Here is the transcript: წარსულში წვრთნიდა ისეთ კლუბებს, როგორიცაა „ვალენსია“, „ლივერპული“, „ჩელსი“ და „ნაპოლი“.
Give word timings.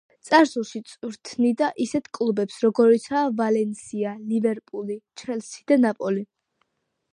წარსულში 0.27 0.79
წვრთნიდა 0.91 1.67
ისეთ 1.85 2.09
კლუბებს, 2.19 2.57
როგორიცაა 2.67 3.25
„ვალენსია“, 3.43 4.15
„ლივერპული“, 4.33 4.99
„ჩელსი“ 5.23 5.67
და 5.73 5.81
„ნაპოლი“. 5.87 6.27